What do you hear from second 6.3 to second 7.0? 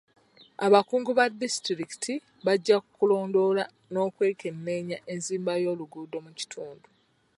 kitundu.